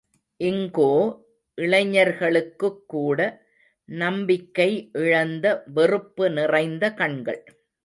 இங்கோ, 0.39 1.19
இளைஞர்களுக்குக்கூட, 1.57 3.37
நம்பிக்கை 3.85 4.89
இழந்த, 4.93 5.63
வெறுப்பு 5.73 6.29
நிறைந்த 6.29 6.93
கண்கள். 6.93 7.43